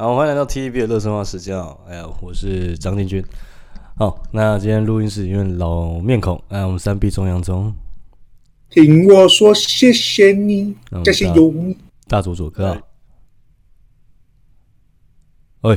[0.00, 1.76] 好，欢迎来到 TVB 的乐声话时间啊！
[1.88, 3.20] 哎呀，我是张进军。
[3.96, 7.74] 好，那今天录音室因为老面孔，哎，我们三 B 中央中，
[8.70, 11.76] 听我说谢谢你，谢谢有你，
[12.06, 12.80] 大佐左哥啊。
[15.62, 15.76] 喂，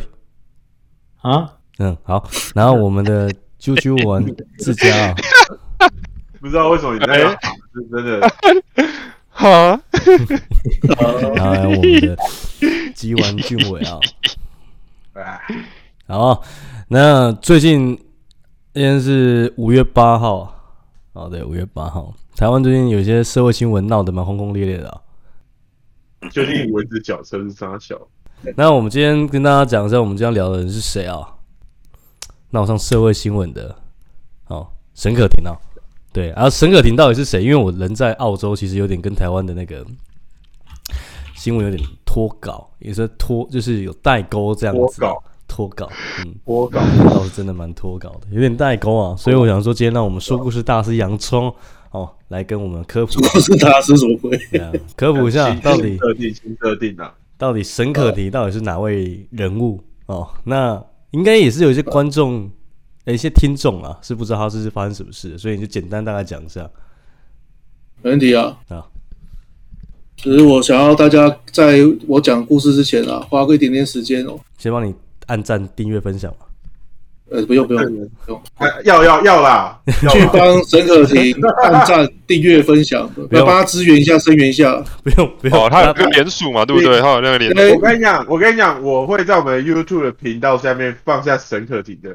[1.23, 3.27] 啊，嗯，好，然后我们的
[3.59, 4.23] 啾啾玩
[4.59, 5.15] 自家啊，
[6.39, 7.35] 不知道为什么你那样
[7.73, 8.31] 是真的。
[9.41, 9.49] 好，
[10.83, 12.15] 然后来我们的
[12.93, 13.99] 鸡丸俊伟啊，
[16.05, 16.43] 好，
[16.89, 17.97] 那最近
[18.71, 20.53] 今天是五月八号，
[21.13, 25.01] 哦对，五月八号，台湾最近有些社会新闻闹得蛮轰轰烈烈的啊。
[26.29, 27.99] 究竟蚊子脚车是啥小？
[28.55, 31.37] 那我们今天跟大家讲一下，我们今天聊的人是谁啊？
[32.51, 33.75] 闹上社会新闻的，
[34.43, 35.57] 好，沈可婷啊。
[36.13, 37.41] 对，然后沈可婷到底是谁？
[37.41, 39.85] 因为我人在澳洲，其实有点跟台湾的那个
[41.35, 44.99] 新闻有点脱稿，也是脱，就是有代沟这样子。
[44.99, 49.15] 脱稿，脱稿，嗯，脱稿，倒是真的蛮脱稿的，有点代沟啊。
[49.15, 51.53] 所以我想说，今天让我们说故事大师洋葱
[51.91, 53.13] 哦，来跟我们科普。
[53.13, 54.37] 说故事大师什么鬼？
[54.59, 57.13] 啊、科普一下，到底设定新设定啊？
[57.37, 60.27] 到底沈可婷到底是哪位人物哦？
[60.43, 62.51] 那应该也是有一些观众。
[63.05, 66.69] 欸、一些听众啊，是不知道他是发生什么事，所以你就简单大概讲一下。
[68.01, 68.57] 没问题啊。
[68.69, 68.85] 啊，
[70.17, 74.39] 只是我想要大家在我讲故事之前啊，花个一点点时间哦。
[74.57, 74.93] 先帮你
[75.27, 76.45] 按赞、订阅、分享嘛。
[77.31, 78.41] 呃，不用不用不用，
[78.83, 79.79] 要要要啦！
[79.87, 84.83] 去帮沈可婷按赞、订阅、分享， 要帮他支援一下、声援一下。
[85.01, 86.99] 不用不用，哦，他有个连署嘛，对不对？
[86.99, 87.75] 他有那个连署。
[87.75, 92.13] 我跟你讲，我跟你讲，我会在我们 YouTube 的频道下面放下沈可婷的。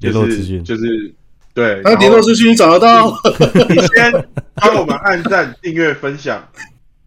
[0.00, 1.14] 联络资讯就是
[1.54, 3.08] 对，那联络资讯你找得到？
[3.70, 6.42] 你先帮我们按赞、 订阅、分享，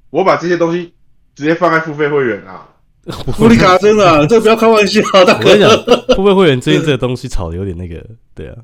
[0.10, 0.94] 我把这些东西
[1.36, 2.66] 直接放在付费会员啊！
[3.36, 5.02] 福利卡真的，这不要开玩笑。
[5.14, 5.70] 我跟你讲，
[6.16, 8.04] 付费会员最近这个东西炒的有点那个，
[8.34, 8.56] 对啊，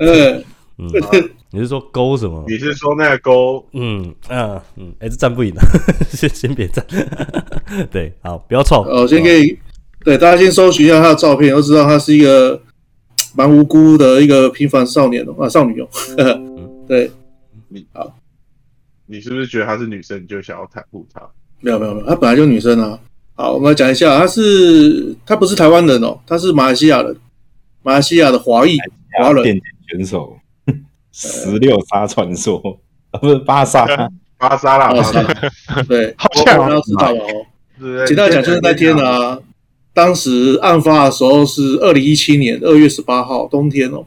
[0.00, 0.42] 嗯
[0.78, 2.44] 嗯，你是说勾什么？
[2.48, 3.66] 你是说那个勾？
[3.72, 5.62] 嗯嗯嗯，哎，这站不赢了，
[6.10, 6.84] 先先别站。
[7.90, 8.82] 对，好，不要吵。
[8.84, 9.58] 哦，先可以，
[10.04, 12.58] 对大家先搜寻一下他的照片，都知道他是一个。
[13.36, 15.88] 蛮无辜的一个平凡少年哦，啊，少女哦，
[16.88, 17.10] 对，
[17.68, 18.16] 你好，
[19.04, 21.20] 你是不是觉得她是女生，你就想要袒护她？
[21.60, 22.98] 没有没有没有，她本来就女生啊。
[23.34, 27.14] 好，我们来讲一下，她是她不是台湾人哦，她是马来西亚人，
[27.82, 28.78] 马来西亚的华裔
[29.18, 29.42] 华人。
[29.42, 29.62] 电竞
[29.98, 30.38] 选手，
[31.12, 32.58] 十六杀传说。
[33.10, 33.86] 啊，不是巴沙，
[34.38, 35.22] 巴沙啦，巴沙，
[35.86, 38.06] 对，好像要知道哦。
[38.06, 39.38] 简单讲就是那天啊。
[39.96, 44.04] 当时案发的时候是二零一七年二月十八号，冬天哦，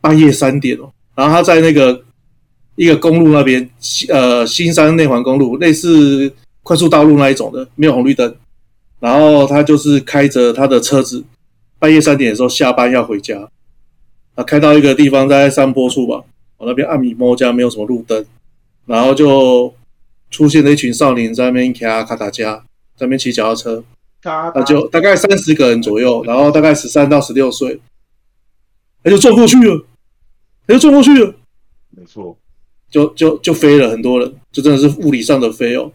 [0.00, 2.02] 半夜三点哦，然后他在那个
[2.74, 3.70] 一个公路那边，
[4.08, 6.32] 呃，新山内环公路，类似
[6.64, 8.34] 快速道路那一种的，没有红绿灯，
[8.98, 11.22] 然后他就是开着他的车子，
[11.78, 13.48] 半夜三点的时候下班要回家，
[14.34, 16.24] 啊，开到一个地方在山坡处吧，
[16.56, 18.26] 我那边暗米摸家没有什么路灯，
[18.86, 19.72] 然后就
[20.28, 22.56] 出现了一群少年在那边卡卡打架，
[22.96, 23.84] 在那边骑脚踏车。
[24.24, 27.80] 那就大概三十个人左右，然后大概十三到十六岁，
[29.02, 29.84] 他就撞过去了，
[30.66, 31.34] 他就撞过去了，
[31.90, 32.36] 没错，
[32.88, 35.90] 就就就飞了很多人，就真的是物理上的飞哦，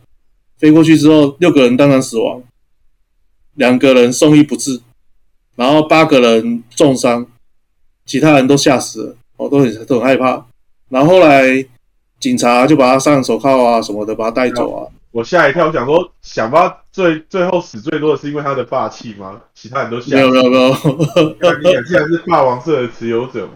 [0.57, 2.43] 飞过去之后，六个人当场死亡，
[3.55, 4.81] 两个人送医不治，
[5.55, 7.25] 然后八个人重伤，
[8.05, 10.45] 其他人都吓死了，哦，都很都很害怕，
[10.89, 11.65] 然后后来
[12.19, 14.91] 警察就把他上手铐啊什么的，把他带走啊。
[15.17, 19.41] 我吓一跳，我想说，想不到最最后死最多的是因为他的霸气吗？
[19.55, 20.15] 其他人都吓。
[20.15, 23.53] 没有没有没有，那你竟然是霸王色的持有者吗？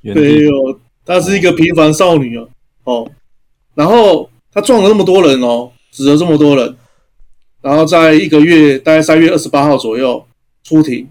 [0.00, 2.48] 没有，她是一个平凡少女哦。
[2.82, 3.10] 哦，
[3.76, 6.76] 然后她撞了那么多人哦，死了这么多人，
[7.62, 10.26] 然后在一个月，大概三月二十八号左右
[10.64, 11.08] 出庭。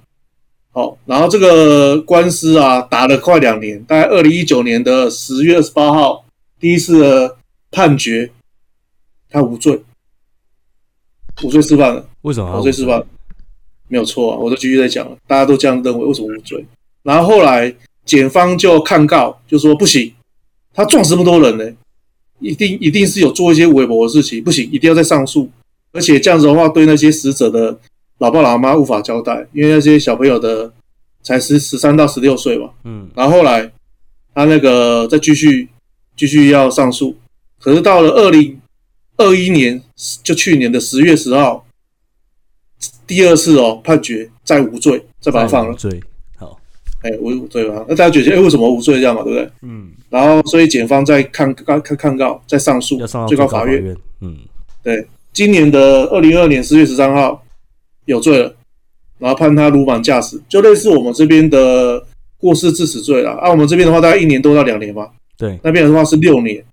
[0.74, 6.25] 好，然后这个官司啊打了快两年，大概二零一九年的十月二十八号
[6.59, 7.38] 第一次的
[7.71, 8.30] 判决。
[9.29, 9.79] 他无罪，
[11.43, 12.09] 无罪释放了。
[12.21, 12.59] 为什么？
[12.59, 13.05] 无罪释放，
[13.87, 14.37] 没有错啊！
[14.37, 16.65] 我都继续在讲了，大家都这样认为，为什么无罪？
[17.03, 17.73] 然后后来
[18.05, 20.11] 检方就抗告，就说不行，
[20.73, 21.71] 他撞死这么多人呢，
[22.39, 25.47] 一定一定是有做一些违法的事情，不行，一定要再上诉。
[25.91, 27.79] 而且这样子的话，对那些死者的
[28.17, 30.73] 老爸老妈无法交代，因为那些小朋友的
[31.21, 32.71] 才十十三到十六岁嘛。
[32.83, 33.07] 嗯。
[33.15, 33.71] 然后后来
[34.33, 35.69] 他那个再继续
[36.17, 37.15] 继续要上诉，
[37.59, 38.58] 可是到了二零。
[39.19, 39.80] 二一年
[40.24, 41.66] 就去年的十月十号，
[43.06, 45.75] 第二次哦判决再无罪，再把他放了。
[45.75, 46.01] 罪
[46.38, 46.60] 好，
[47.01, 47.86] 哎无罪吧？
[47.88, 49.21] 那大家觉得哎为什么无罪这样嘛？
[49.24, 49.51] 对不对？
[49.62, 49.92] 嗯。
[50.10, 53.95] 然后所以检方在抗告抗抗告，在上诉，上最高法院。
[54.21, 54.38] 嗯。
[54.81, 57.44] 对，今年的二零二二年十月十三号
[58.06, 58.56] 有罪了，
[59.18, 62.01] 然后判他鲁莽驾驶，就类似我们这边的
[62.38, 63.31] 过失致死罪了。
[63.31, 65.12] 啊，我们这边的话大概一年多到两年吧。
[65.38, 66.63] 对，那边的话是六年，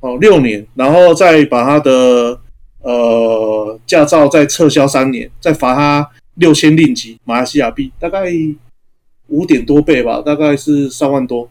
[0.00, 2.38] 哦，六年，然后再把他的
[2.80, 8.30] 呃驾照再撤销三年，再罚他六千令吉马来西亚币，大概
[9.28, 11.48] 五点多倍吧，大概是三万多。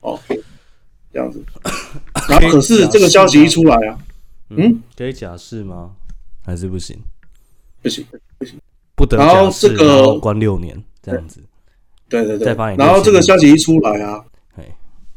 [0.00, 0.18] 哦，
[1.12, 1.44] 这样子。
[2.28, 3.98] 然后可是这个消息一出来啊，
[4.48, 5.92] 嗯，可以假释吗？
[6.42, 6.98] 还是不行？
[7.82, 8.04] 不行，
[8.38, 8.58] 不行。
[8.94, 11.42] 不得假释，然后这个关六年这样子。
[12.08, 12.54] 对对对。
[12.76, 14.24] 然后这个消息一出来啊，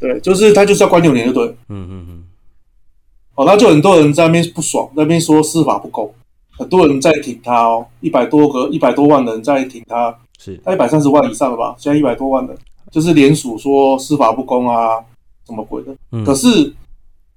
[0.03, 1.47] 对，就是他就是要关六年，就对。
[1.69, 2.23] 嗯嗯嗯。
[3.35, 6.13] 哦，那就很多人在那边不爽，那边说司法不公，
[6.57, 11.73] 很多人在挺他哦，一百多个、一百多万人在挺他，是，他一百三十万以上了吧？
[11.77, 12.57] 现在一百多万人，
[12.91, 14.99] 就是联署说司法不公啊，
[15.47, 15.95] 什么鬼的？
[16.11, 16.25] 嗯。
[16.25, 16.73] 可是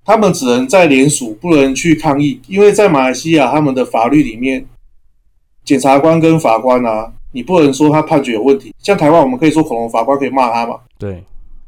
[0.04, 4.66] 他们只能在联署，不能去抗议，因为在马来西亚他们的法律里面。
[5.64, 8.72] 检察官跟法官啊，你不能说他判决有问题。
[8.78, 10.78] 像台湾，我们可以说恐龙法官可以骂他嘛？
[10.96, 11.24] 对，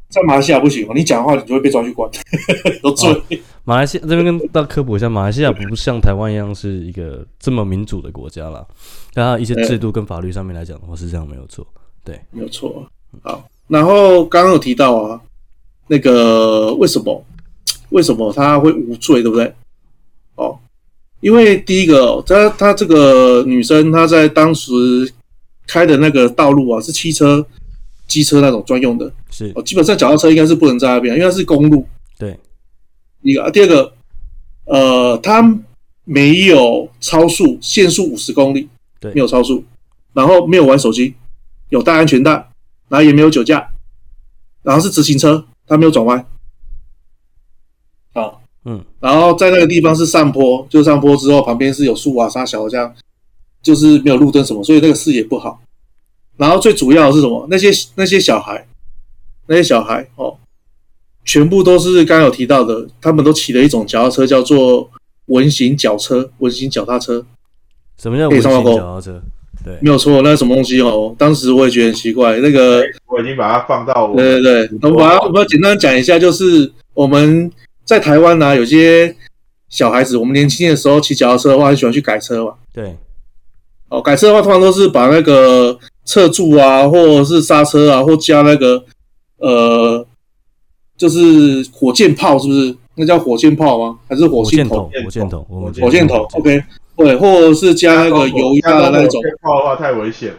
[0.09, 2.11] 在马来西亚不行哦，你讲话你就会被抓去关，
[2.83, 3.23] 都罪。
[3.65, 8.67] 马来西亚这边跟大家科普一下，马来西亚不像台湾一样是一个这么民主的国家啦。
[9.13, 11.67] 但它一些制度跟法律上面来讲的话是这样，没有错。
[12.05, 12.87] 对，没有错。
[13.23, 15.21] 好，然后刚刚有提到啊，
[15.87, 17.23] 那个为什么
[17.91, 19.53] 为什么他会无罪，对不对？
[20.37, 20.59] 哦。
[21.21, 24.73] 因为第一个，她她这个女生，她在当时
[25.67, 27.45] 开的那个道路啊，是汽车、
[28.09, 29.63] 机车那种专用的，是哦。
[29.63, 31.87] 基本上脚踏车应该是不能在那边，因为它是公路。
[32.19, 32.37] 对，
[33.23, 33.93] 一个，第二个，
[34.65, 35.61] 呃，它
[36.05, 38.69] 没有超速，限速五十公里，
[38.99, 39.63] 对，没有超速，
[40.13, 41.15] 然后没有玩手机，
[41.69, 42.33] 有戴安全带，
[42.89, 43.69] 然后也没有酒驾，
[44.63, 46.27] 然后是直行车，他没有转弯。
[48.65, 52.93] 嗯，然后在那个地方是上坡，就上坡之后旁边是有树啊、沙小这样，
[53.63, 55.63] 就是没有路灯什么，所以那个视野不好。
[56.39, 57.47] 然后最主要的是什么？
[57.51, 58.67] 那些那些小孩，
[59.47, 60.39] 那些小孩哦，
[61.25, 64.91] 全部都是刚刚有提到的，他们都骑了一种脚踏车，叫做
[65.27, 67.27] 文型脚车、文型脚踏车。
[68.01, 69.23] 什么叫文型脚踏车？
[69.63, 71.15] 对，没有错，那是什么东西哦？
[71.19, 72.39] 当时我也觉得很奇怪。
[72.39, 77.53] 那个我已经把它放到我对对对，我们把它我们简单讲一下，就是我们。
[77.89, 79.17] 在台湾呢、啊，有些
[79.71, 82.53] 小孩子，我们年轻的时候骑脚踏车的话，很喜欢去改车嘛。
[82.71, 82.95] 对，
[83.89, 88.83] 哦，改车的话，通常都是把那个侧柱啊，或者是刹车啊，或加那个
[89.37, 90.07] 呃，
[90.97, 92.75] 就是火箭炮，是不是？
[92.95, 93.99] 那叫火箭炮吗？
[94.09, 94.91] 还是火箭筒？
[95.05, 95.85] 火箭筒，火箭筒。
[95.85, 96.65] 火箭筒，OK，
[96.97, 99.21] 对，或者是加那个油压的那种。
[99.21, 100.33] 火箭炮的话太危险。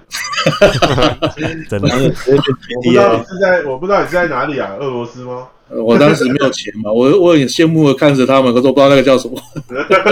[1.70, 1.88] 真的。
[1.88, 4.76] 我不知道你是在，我不知道你是在哪里啊？
[4.80, 5.48] 俄罗斯吗？
[5.70, 9.40] 我当时没有钱嘛，我我很羡慕的看着他们，可是我不知道那个叫什么。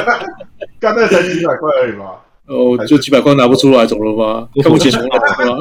[0.80, 2.12] 刚才才几百块而已嘛。
[2.48, 4.48] 哦，就几百块拿不出来，怎么了吗？
[4.64, 5.10] 看不起穷人
[5.48, 5.58] 吗？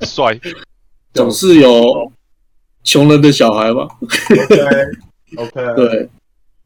[0.06, 0.38] 帅，
[1.14, 2.12] 总是有
[2.84, 3.88] 穷人的小孩嘛。
[5.36, 6.08] OK，OK，对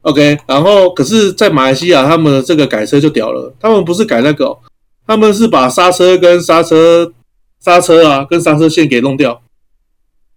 [0.01, 0.37] ，OK。
[0.45, 3.53] 然后，可是，在马来西亚，他们的这个改车就屌了。
[3.59, 4.57] 他们不是改那个，
[5.07, 7.11] 他们是把刹车跟刹车、
[7.59, 9.41] 刹车啊，跟刹车线给弄掉。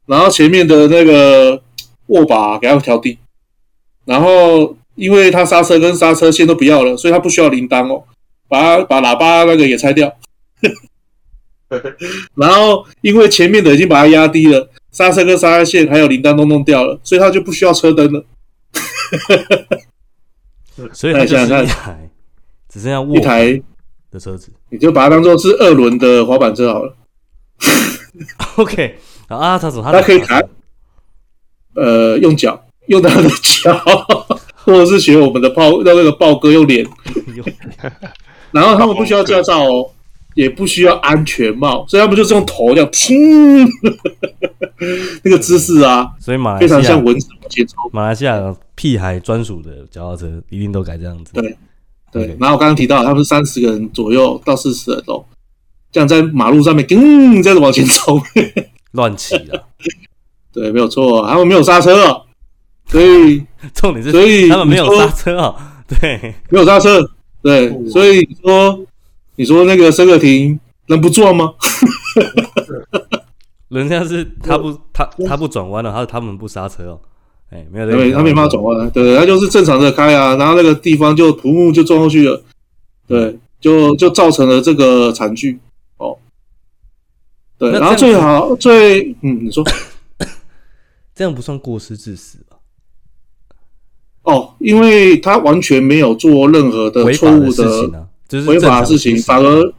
[0.07, 1.61] 然后前面的那个
[2.07, 3.19] 握把给它调低，
[4.05, 8.03] 然后因为它刹车跟刹车线都不要了，所以它不需要铃铛哦，
[8.49, 10.13] 把它把喇叭那个也拆掉。
[12.35, 18.25] 然后因为前面的已经把它压低了，刹车跟刹车线还有铃铛都弄掉了，所以它就不需要车灯了。
[20.93, 22.11] 所以它就是一台
[22.69, 23.63] 只剩下一台
[24.11, 26.97] 的车子，你就把它当做是二轮的滑板车好了。
[28.57, 28.99] OK。
[29.29, 29.91] 啊，他怎么？
[29.91, 30.41] 他可以弹，
[31.75, 33.83] 呃，用脚，用他的脚，
[34.67, 36.85] 或者是学我们的豹，让那个豹哥用脸。
[38.51, 39.91] 然后他们不需要驾照哦，
[40.35, 43.69] 也不需要安全帽，所以他们就是用头这样，噗，
[45.23, 47.77] 那个姿势啊，所以马来非常像蚊子往前冲。
[47.93, 51.33] 马来西亚屁孩专属的脚踏车一定都改这样子。
[51.35, 51.57] 对
[52.13, 55.25] 对，然后我刚刚提到，他们是三十个人左右到四十人哦，
[55.93, 58.21] 这样在马路上面，嗯，这样子往前冲。
[58.93, 59.65] 乱骑了，
[60.53, 62.23] 对，没有错，他们没有刹车，
[62.87, 67.11] 所以重点是，所以他们没有刹车啊，对，没有刹车，
[67.43, 68.79] 对，所以说，
[69.35, 71.53] 你说那个申克廷能不撞吗？
[73.69, 77.01] 人家是他不他他不转弯了，他是他们不刹车哦，
[77.51, 82.41] 哎，没有，对，他没办法转弯，对，他就是正常的开啊，然后那个地方就土木就撞过去了，
[83.09, 85.59] 对，就就造成了这个惨剧
[85.97, 86.17] 哦。
[87.59, 89.65] 对，然后最好最嗯，你说
[91.13, 92.46] 这样不算过失致死吧？
[94.27, 98.07] 哦，因为他完全没有做任何的错误的、
[98.47, 99.73] 违法的事情，反而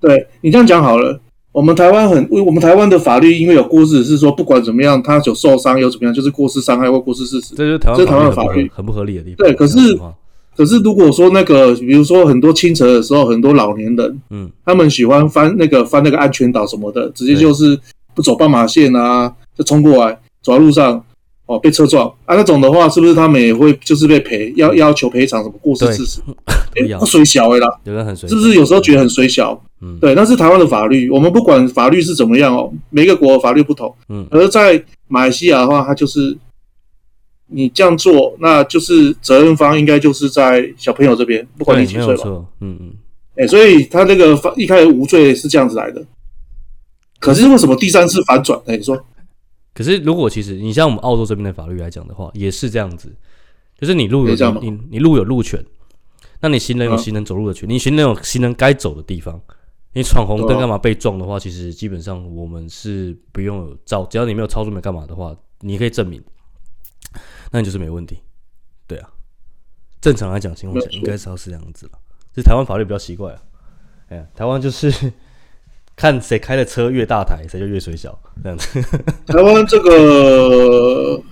[0.00, 1.20] 对你这样讲好了。
[1.50, 9.36] 我们台湾很，我们台湾的法律因为有过失，是说不管怎么样，他有受伤有怎么样，就是过失伤害或过失致死，这就是台湾，这是台湾的法律很不合理的地方。
[9.38, 9.78] 对，可是
[10.56, 17.78] 可是如果说那个，比如说很多清晨的时候，很多老年人，嗯，他们喜欢翻那个翻那个安全岛什么的，直接就是
[18.14, 21.04] 不走斑马线啊，就冲过来，走在路上。
[21.52, 26.22] 哦，被车撞啊，那种的话，是不是他们也会就是被赔，要要求赔偿什么过失致死？
[26.74, 29.62] 哎，不水小哎啦，有人很水，是不是有时候觉得很水小？
[29.82, 33.94] 嗯，对，那是台湾的法律，我们不管法律是怎么样哦，每个国的法律不同。
[34.08, 36.36] 嗯，而在马来西亚的话，它就是
[37.48, 42.22] 你这样做，那就是责任方应该就是在小朋友这边，不管你几岁吧。
[42.60, 42.92] 嗯嗯，
[43.36, 46.02] 哎，所以他那个一开始无罪是这样子来的，
[47.18, 48.58] 可是为什么第三次反转？
[48.66, 48.98] 哎，你说？
[49.74, 53.10] 可是，如果其实你像我们澳洲这边的法律来讲的话，也是这样子，
[53.78, 55.64] 就是你路有你你路有路权，
[56.40, 59.40] 那你行人有行人走路的权，你行人有行人该走的地方，
[59.94, 66.22] 你闯红灯干嘛被撞的话，其实基本上我们是不用有照，只要你没有超速没干嘛的话，你可以证明，
[67.50, 68.18] 那你就是没问题。
[68.86, 69.08] 对啊，
[70.02, 71.92] 正常来讲情况下应该是要是这样子了，
[72.34, 73.42] 这台湾法律比较奇怪啊，
[74.08, 75.12] 哎，台湾就是。
[76.02, 78.82] 看谁开的车越大台，谁就越水小，这样子。
[79.24, 81.22] 台湾这个，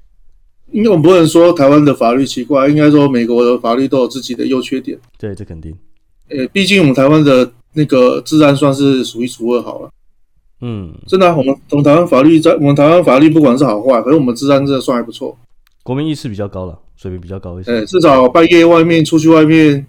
[0.70, 4.96] 因为我们不能说台湾的法律奇怪，应该说美国的法律都有自己的优缺点。
[5.18, 5.76] 对，这肯定。
[6.28, 9.90] 呃，毕竟我们台湾的那个治安算是数一数二好了。
[10.60, 15.36] 嗯，真的，我们我们台湾法律在我们台湾法律不管是好坏，可是我们治安真的算还不错。
[15.82, 17.72] 国民意识比较高了，水平比较高一些。
[17.72, 19.84] 呃，至少半夜外面出去外面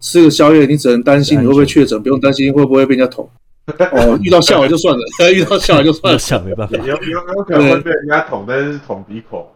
[0.00, 3.28] 吃个宵夜，你只能担心你会不会确诊，不用担心会不会被人家捅。
[3.92, 5.00] 哦，遇到下午就算了，
[5.32, 6.76] 遇到下午就算了，下没办法。
[6.78, 9.46] 有有有可能会被人家捅，但是捅鼻孔，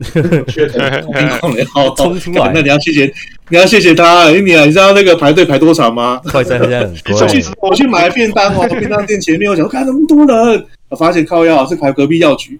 [0.48, 2.50] 确实捅鼻孔也好冲出来。
[2.54, 3.12] 那你要谢谢，
[3.50, 4.30] 你要谢谢他。
[4.30, 6.20] 你啊，你知道那个排队排多长吗？
[6.24, 7.14] 快餐现在很贵。
[7.14, 12.58] 我去我去买便当哦，便当店前面我想看那么多人，我发现靠药是排隔壁药局。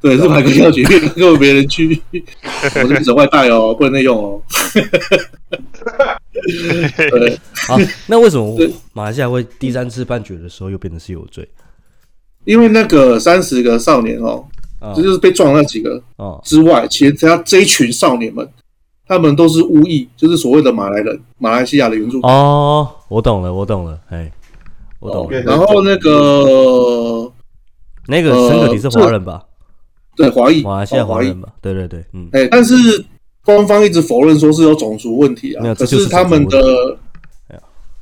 [0.00, 2.00] 对，是排隔壁药局，根本没人去。
[2.12, 4.42] 我这边只外带哦，不能内用哦。
[7.10, 7.76] 对， 好，
[8.06, 8.56] 那为什么
[8.92, 11.48] 马来西亚会第三次判决的时候又变成是有罪？
[12.44, 14.44] 因为那个三十个少年哦，
[14.80, 18.48] 这、哦、就是被撞那几个哦之外，哦、其实他这一群少年们，
[19.06, 22.30] 他们都是巫裔，就是所谓的马来人，马来西亚的原住民。
[22.30, 24.30] 哦，我懂了，我懂了，哎，
[25.00, 25.40] 我懂了。
[25.40, 27.32] 然后那个
[28.06, 29.42] 那个陈可迪是华人吧？
[30.14, 31.48] 对，华裔，马来西亚华人吧？
[31.60, 32.74] 对对对，嗯，哎，但是。
[33.46, 36.98] 官方一直否认说是有种族问题啊，可是他们的，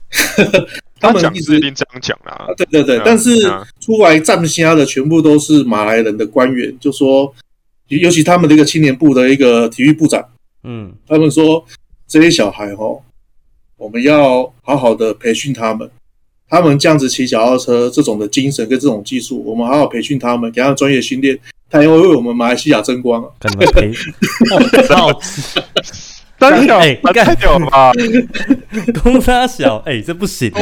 [0.98, 2.48] 他们一直这样讲啊。
[2.56, 3.38] 对对对，但是
[3.78, 7.34] 出来站虾的全部都是马来人的官员，就说，
[7.88, 10.26] 尤其他们的一个青年部的一个体育部长，
[10.62, 11.62] 嗯，他们说
[12.08, 13.02] 这些小孩哦，
[13.76, 15.90] 我们要好好的培训他们，
[16.48, 21.38] 他们这样子骑脚踏车这种的精神跟这种技术，我们好好培训他们，给他们专业训练。
[21.74, 23.28] 他也会为我们马来西亚争光啊！
[23.40, 23.92] 跟你们赔，
[26.38, 27.90] 三小哎，太屌了吧！
[29.02, 30.52] 公三小哎，这不行，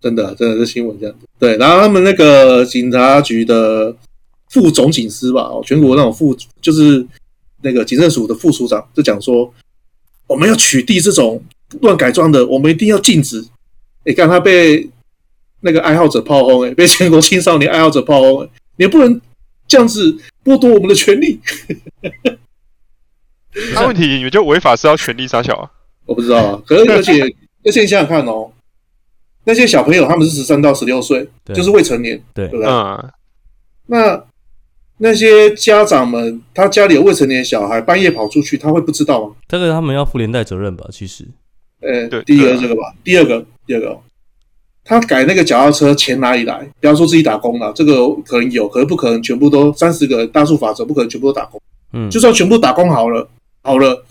[0.00, 1.26] 真的真的是新闻这样子。
[1.38, 3.94] 对，然后他们那个警察局的
[4.50, 7.06] 副总警司吧，哦，全国那种副就是
[7.62, 9.54] 那个警政署的副署长就讲说，
[10.26, 11.40] 我们要取缔这种
[11.80, 13.46] 乱改装的，我们一定要禁止。
[14.04, 14.90] 你看他被。
[15.66, 18.44] 那个爱好者炮轰，哎， 被全国青少年爱好者炮轰，
[18.76, 19.20] 你也不能
[19.66, 21.40] 这样子剥夺我们的权利。
[23.74, 25.70] 那问题，你们就违法是要权利杀小啊？
[26.06, 27.20] 我不知道啊，可是 而且
[27.64, 28.50] 而且你想想看哦，
[29.44, 32.70] 那些小朋友他们是十三到十六岁，就是未成年，对对不对？
[32.70, 33.10] 嗯。
[33.88, 34.24] 那
[34.98, 39.34] 那些家长们，他家里有未成年小孩，半夜跑出去，他会不知道吗？
[39.48, 40.86] 这个他们要负连带责任吧？
[40.90, 41.24] 其实，
[41.80, 43.98] 呃，对，第一个是这个吧，第二个，第二个。
[44.88, 46.64] 他改那个脚踏车钱哪里来？
[46.80, 51.60] 不要说自己打工了，这个可能有，可是不可能全部都三十个大数法则，不可能全部都打工。
[51.92, 53.28] 嗯，就算全部打工好了，
[53.62, 54.04] 好了，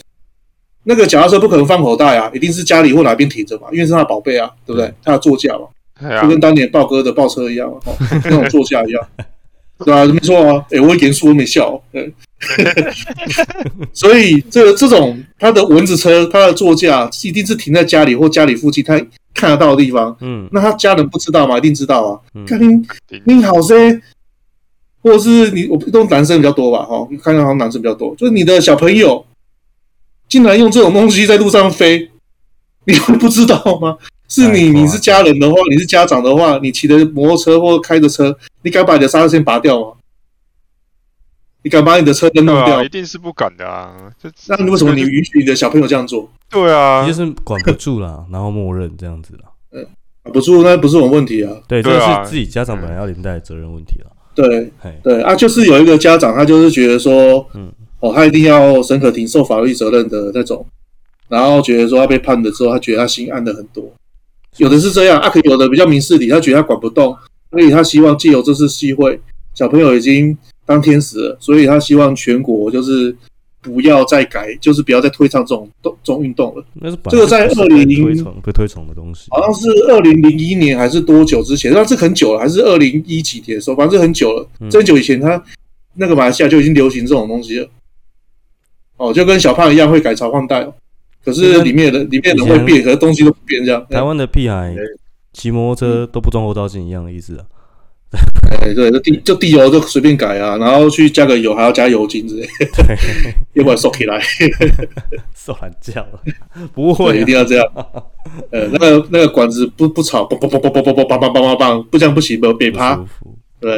[0.84, 4.94] 那个脚踏车不可能放口袋啊，一定是家里或哪边停着嘛，因为是他的宝贝啊，对不对？
[5.02, 9.02] 他的座驾嘛，就跟当年豹哥的豹车一样，哦，那种座驾一样，
[9.80, 10.06] 对吧？
[10.06, 12.14] 没错啊，哎，我严肃，我没笑，对。
[13.94, 19.02] 所以这这种他的蚊子车，他的座驾一定是停在家里或家里附近，他。
[19.36, 21.58] 看得到的地方，嗯，那他家人不知道吗？
[21.58, 22.20] 一定知道啊。
[22.48, 22.82] 看你，
[23.26, 24.02] 你好些，
[25.04, 28.16] 或者是你，我都男生比较多吧，哈，看到好像男生比较多。
[28.16, 29.24] 就是你的小朋友，
[30.28, 32.10] 竟然用这种东西在路上飞，
[32.86, 33.98] 你会不知道吗？
[34.28, 39.98] 是你，你是家人的话，你是家长的话，你骑的摩托车或开着车，你敢把你的刹车线拔掉吗？
[41.62, 42.84] 你敢把你的车灯弄掉？
[42.84, 43.92] 一定是不敢的啊！
[44.48, 46.30] 那你为什么你允许你的小朋友这样做？
[46.50, 49.50] 对啊，就是管不住啦， 然后默认这样子啦。
[49.72, 49.86] 嗯，
[50.24, 51.52] 管不住那不是我问题啊。
[51.68, 54.12] 对，这是自己家长本来要连带的责任问题了。
[54.34, 54.72] 对，
[55.02, 60.66] 对啊，就是有一个家长，他就是觉得说，嗯，哦，他一定要沈可婷受法律责任的那种，
[61.30, 63.90] 然后觉得说他被判了之后，他觉得他心安了很多。
[64.58, 67.16] 有的是这样，啊，可有的比较明事理，他觉得他管不动，
[67.52, 69.20] 所以他希望借由这次机会，
[69.54, 73.16] 小朋友已经当天使了，所以他希望全国就是
[73.66, 76.64] 不要再改，就是不要再推倡这种动这种运动了。
[76.76, 81.74] 那是这个在二零推崇被推崇的东西，好像是二零零一年还是多久之前？
[81.74, 85.44] 那这很久了，还是二零一几年的时候，反正很久了，这很久以前，他
[85.96, 87.68] 那个马来西亚就已经流行这种东西了。
[88.98, 90.72] 哦，就跟小胖一样会改朝换代。
[91.24, 93.84] 可是里面的里面人会变，可是东西都不变，这样。
[93.90, 94.76] 台湾的屁孩
[95.34, 97.46] 骑摩托车都不装后照镜一样的意思啊。
[98.62, 102.48] 哎，对，就地就地油就随便改啊，然后去加个油还要加油精之类，
[103.54, 104.22] 要不然收起来，
[105.36, 106.20] 受懒觉了，
[106.74, 107.66] 不会一定要这样。
[108.52, 113.00] 呃，那个那个管子不不吵，嘣嘣嘣嘣嘣嘣嘣嘣嘣嘣，不这样不行，不别趴，
[113.60, 113.78] 对，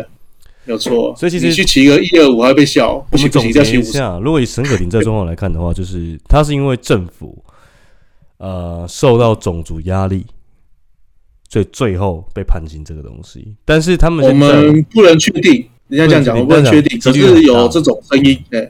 [0.65, 1.13] 没有错。
[1.17, 4.19] 所以其实你去骑个一二五还要被笑，不行不行，要骑五下。
[4.19, 7.43] 如果以沈可婷这状况来看的话，就是他是因为政府
[8.37, 10.25] 呃受到种族压力。
[11.49, 18.37] 所以最后被判刑这个东西，但是他们我们不能确定，人家这样讲，我不能确定，只是有这种声音。
[18.51, 18.69] 哎，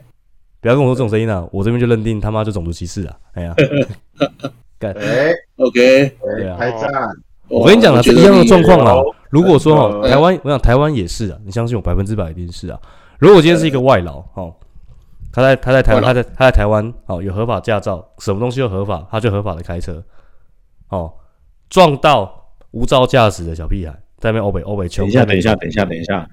[0.60, 1.44] 不要跟我说这种声音啊！
[1.50, 3.16] 我这边就认定他妈就种族歧视啊！
[3.32, 3.54] 哎呀，
[4.78, 6.90] 干哎，OK，对啊，开战！
[7.48, 9.02] 我跟你讲啊，是一样的状况啊。
[9.30, 12.80] 如果说哦，台湾，我想台湾也是啊，你相信我，百分之百一定是啊。
[13.18, 14.54] 如果今天是一个外劳哦，
[15.32, 20.00] 他在他在台湾，他在他在台湾哦，有合法驾照，什么东西都合法，他就合法的开车
[20.90, 21.12] 哦，
[21.68, 22.37] 撞到。
[22.78, 25.02] 无照驾驶的小屁孩在那边欧北欧北求。
[25.02, 26.28] 等一下，等一下，等一下，等一下。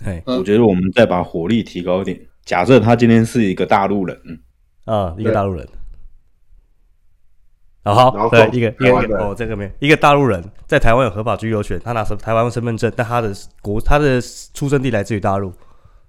[0.00, 2.20] 嘿，我觉得我们再把火力提高一点。
[2.44, 4.16] 假设他今天是一个大陆人，
[4.84, 5.66] 啊，一个大陆人。
[7.82, 14.20] 好，对，一个一个哦，这个没一个大陆人在台湾有合法居留权，他拿什台湾身份证，但他的国他的
[14.54, 15.52] 出生地来自于大陆，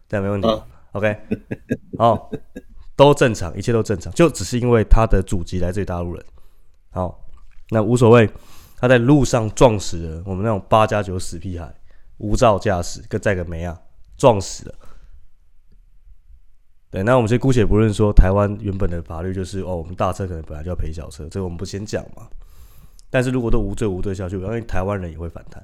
[0.07, 0.47] 这样没问题。
[0.91, 1.15] OK，
[1.97, 2.29] 好，
[2.95, 6.23] 都正常，一切都正常，就只是因为他的祖籍来自于大陆人。
[6.91, 7.19] 好，
[7.69, 8.29] 那无所谓。
[8.79, 11.69] 他在路上撞死了我们那种八加九死屁孩，
[12.17, 13.77] 无照驾驶，跟载个没啊，
[14.15, 14.75] 撞死了。
[16.89, 22.25] 对，那我们先姑且不论说台湾原本的法律就是哦，我们大车可能本来就要赔小车，这个我们不先讲嘛。
[23.09, 25.61] 但是如果都无罪无罪下去，我相信台湾人也会反弹。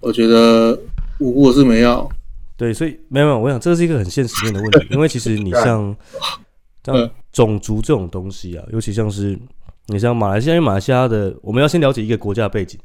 [0.00, 0.76] 我觉得
[1.20, 2.10] 无辜是没有。
[2.56, 5.94] 对，所以没有没有，我想这是一个很现实面的问题，因为其实你像
[6.82, 9.38] 像种族这种东西啊，尤其像是。
[9.86, 12.78] 你像马来西亚，因为马来西亚的，我们要先了解一个国家的背景。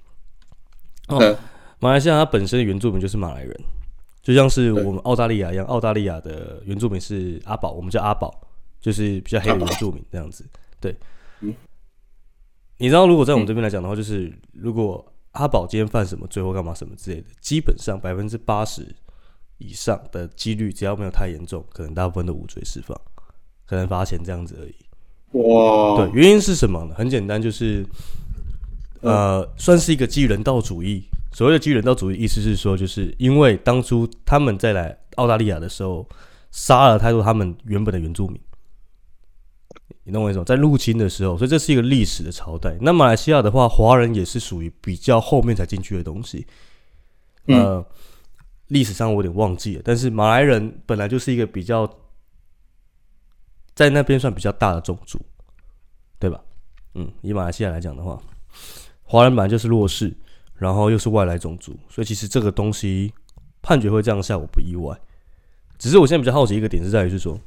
[1.07, 1.37] 哦，
[1.79, 3.55] 马来西亚它本身的原住民就是马来人，
[4.23, 8.33] 就像是我们澳大利亚一样，澳大利亚的原住民是阿宝，我们叫阿宝，
[8.81, 10.45] 就是比较黑的原住民这样子。
[10.81, 10.95] 对，
[12.77, 18.95] 你知道，如果在我们这边来讲的话，就是如果阿宝今天犯什么罪或干嘛什么之类的，基本上百分之八十
[19.59, 22.99] 以上的几率，只要没有太严重，可能大部分都无罪释放，
[23.65, 24.75] 可能罚钱这样子而已。
[25.31, 26.95] 哇，对，原因是什么呢？
[26.95, 27.85] 很简单，就是
[29.01, 31.03] 呃，算是一个基于人道主义。
[31.33, 36.07] 所谓的基于人道主义，意思是说，就是因为当初他们在来澳大利亚的时候，
[36.49, 38.39] 杀了太多他们原本的原住民，
[40.05, 40.45] 你懂我意思吗？
[40.45, 42.75] 在入侵的时候，所以这是一个历史的朝代。
[42.79, 46.47] 那马来西亚的话，华人也是属于比较后面才进去的东西。
[47.47, 47.85] 呃，
[48.69, 51.87] 历史上我有点忘记了，但是马来人本来就是一个比较。
[53.77, 55.19] 在那边算比较大的种族，
[56.17, 56.41] 对吧？
[56.95, 58.19] 嗯，以马来西亚来讲的话，
[59.03, 60.11] 华人本来就是弱势，
[60.55, 63.13] 然后又是外来种族，所以其实这个东西
[63.61, 64.99] 判决会这样下，我不意外。
[65.77, 67.39] 只是我现在比较好奇一个点是在于是说，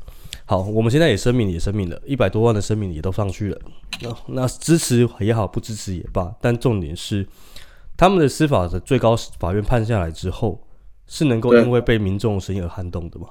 [0.44, 3.60] 好，我们现在也声明也声明了，一百多万的声明也都上去了，
[4.00, 7.26] 那那支持也好，不支持也罢，但重点是
[7.96, 10.64] 他们的司法的最高法院判下来之后，
[11.08, 13.30] 是能够因为被民众的声音而撼动的吗？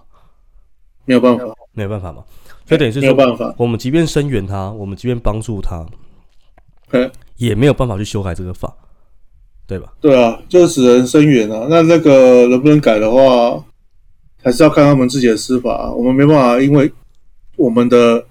[1.05, 2.23] 没有办法，没有办法嘛？
[2.65, 3.53] 所以等于是说，没有办法。
[3.57, 5.85] 我们即便声援他，我们即便帮助他，
[7.37, 8.71] 也没有办法去修改这个法，
[9.65, 9.93] 对吧？
[10.01, 11.67] 对啊，就是只能声援啊。
[11.69, 13.63] 那那个能不能改的话，
[14.43, 15.91] 还是要看他们自己的司法啊。
[15.91, 16.91] 我们没办法因为
[17.55, 18.23] 我们的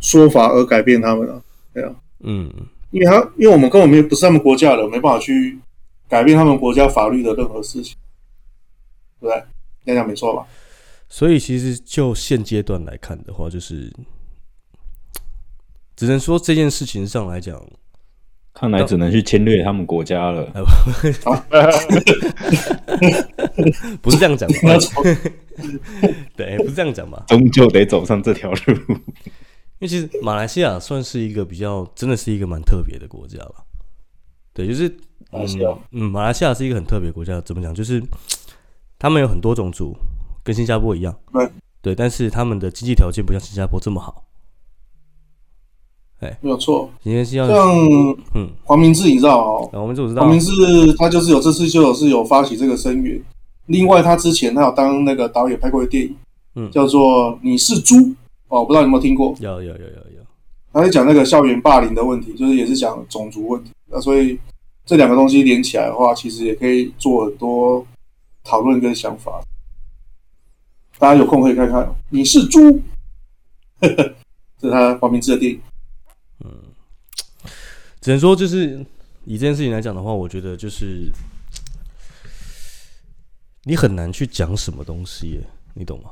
[0.00, 1.42] 说法而改变他们啊。
[1.74, 2.50] 对啊，嗯，
[2.90, 5.58] 因为他，因为我们根本没不是他们国家的，没办法去
[6.08, 7.94] 改变他们国家法律的任何事情，
[9.20, 9.42] 对不对？
[9.84, 10.46] 这样没错吧？
[11.08, 13.92] 所以，其实就现阶段来看的话，就是
[15.94, 17.64] 只能说这件事情上来讲，
[18.52, 20.44] 看来只能去侵略他们国家了。
[24.02, 24.56] 不是这样讲的。
[26.36, 28.74] 对，不是这样讲吧，终究得走上这条路。
[29.78, 33.64] 因为其实马来西亚算是一个比较，真的是一个蛮特别的国家吧。
[34.52, 34.88] 对，就是
[35.32, 35.46] 嗯
[35.92, 37.74] 嗯，马来西亚是一个很特别的国家，怎么讲？
[37.74, 38.02] 就是
[38.98, 39.94] 他们有很多种族，
[40.46, 41.12] 跟新加坡一样。
[41.32, 41.50] 对
[41.82, 44.22] 对，但是他们的经济条件不像新加坡这么好。
[46.20, 46.88] 哎，没有错。
[47.02, 49.68] 今天像嗯，黄明志你知道哦？
[49.72, 50.22] 黄明志我知道。
[50.22, 53.20] 黄明志他就是有这次就有是有发起这个声援。
[53.66, 56.16] 另外，他之前他有当那个导演拍过的电影，
[56.54, 57.96] 嗯，叫做《你是猪》
[58.46, 59.34] 哦，我不知道你有没有听过？
[59.40, 60.22] 有有有有有。
[60.72, 63.70] 他在讲那个校园霸凌的问题，就是也是讲种族问题。
[63.86, 64.38] 那所以
[64.84, 67.84] 这两个东西连起来的话，其实也可以做很多
[68.44, 69.42] 讨论跟想法。
[70.98, 71.94] 大家有空可以看看。
[72.10, 72.82] 你是猪，
[73.80, 73.88] 这
[74.60, 75.60] 是他黄明志的电影。
[76.44, 76.50] 嗯，
[78.00, 78.84] 只能说就是
[79.24, 81.12] 以这件事情来讲的话，我觉得就是
[83.64, 85.40] 你很难去讲什么东西，
[85.74, 86.10] 你懂吗？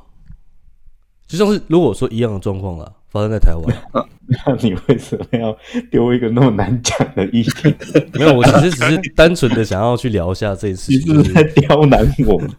[1.27, 2.93] 就像是如果说一样的状况啦。
[3.15, 3.77] 发生在台湾，
[4.27, 5.57] 那你为什么要
[5.89, 7.73] 丢一个那么难讲的议题？
[8.19, 10.91] 没有，我其实只是单纯的想要去聊一下这一次。
[10.91, 12.51] 你是不是在刁难我们？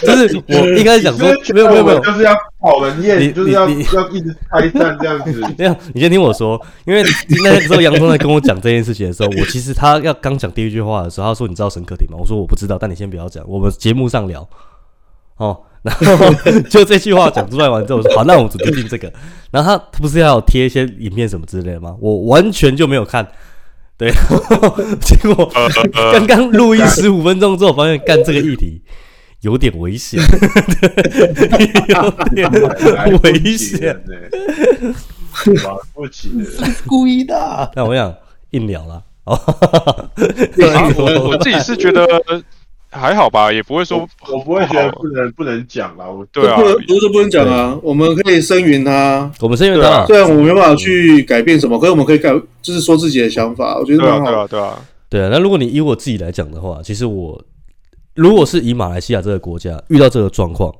[0.00, 5.38] 就是我一开始想说，没有没有没有，就是要讨人厌，就是要要一直开战这样子。
[5.58, 7.04] 没有，你先听我说，因为
[7.44, 14.48] 那时候杨聪在跟我讲这件事情的时候，我其实他要刚讲第一句话的时候，他说：“你知道沈可婷吗？”我说：“我不知道。”但你先不要讲，我们节目上聊
[15.36, 15.60] 哦。
[15.82, 16.32] 然后
[16.70, 19.12] 就这句话讲出来完之后，我说好，那我们主定这个。
[19.50, 21.94] 然后他不是要贴一些影片什么之类的吗？
[22.00, 23.26] 我完全就没有看。
[23.98, 24.10] 对，
[25.02, 25.52] 结果
[26.12, 28.80] 刚刚录音十五分钟之后，发现干这个议题
[29.42, 30.20] 有点危险，
[33.10, 34.02] 有点危险。
[35.94, 37.70] 不起，是故意的。
[37.74, 38.12] 但我想
[38.50, 39.02] 硬聊了。
[39.24, 39.38] 我
[41.28, 42.04] 我自己是觉得。
[42.92, 46.06] 还好吧，也不会说，我不会觉得不能不能讲啦。
[46.06, 50.04] 我对啊，不是不能讲啊，我们可以声援他，我们声援他。
[50.04, 53.78] 虽然我们没办法去改变什么，可是我们可以改，就是说自己的想法。
[53.78, 54.30] 我觉得蛮好。
[54.30, 55.28] 对啊，对啊，对啊。
[55.32, 57.42] 那如果你以我自己来讲的话，其实我
[58.14, 60.70] 如果是以马来西亚这个国家遇到这个状况，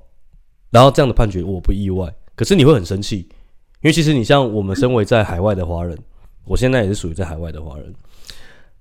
[0.70, 2.06] 然后这样的判决，我不意外。
[2.36, 3.26] 可是你会很生气，
[3.80, 5.96] 因为其实你像我们身为在海外的华人，
[6.44, 7.94] 我现在也是属于在海外的华人。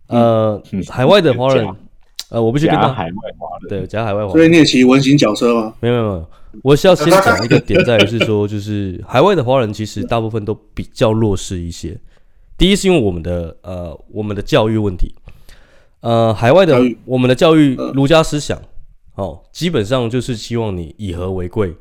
[0.08, 1.66] 呃，海外的华人。
[2.32, 5.74] 呃，我必须跟他海外华人，对，加海外华人，所以你也骑文型脚车吗？
[5.82, 6.30] 没有没有没有，
[6.64, 12.00] 我是要先讲一个点，在于是说，就是海外的华人其实大部分都比较弱势一些。
[12.58, 15.14] 第一是因为我们的呃我们的教育问题，
[16.00, 18.58] 呃，海外的我们的教育儒家思想，
[19.16, 21.76] 哦，基本上就是希望你以和为贵，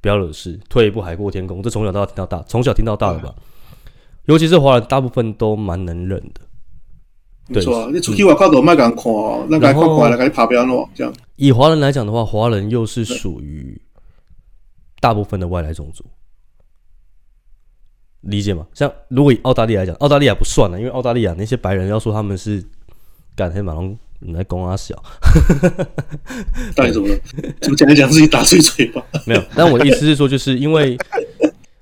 [0.00, 3.32] 不要惹事，退一步海阔天空，这从小到大听到大，从小听到大的吧。
[4.24, 6.40] 尤其是华人，大部分都蛮能忍的。
[7.52, 11.12] 没错啊，你出去外口都卖敢看哦，那敢看过来，敢爬标喏，这样。
[11.36, 13.80] 以华人来讲的话，华人又是属于
[15.00, 16.04] 大部分的外来种族，
[18.20, 18.66] 理解吗？
[18.72, 22.64] 像如果以澳大利亚来讲，澳大利亚不算了，因为澳大利亚那些白人要说他们是
[23.34, 24.94] 干黑马龙来攻阿小，
[26.76, 27.18] 到底怎么了？
[27.60, 29.02] 怎么讲一讲自己打碎嘴巴？
[29.26, 30.96] 没有，但我的意思是说，就是因为